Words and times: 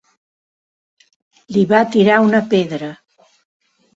Li 1.57 1.63
va 1.73 1.81
tirar 1.95 2.17
una 2.29 2.41
pedra. 2.53 2.87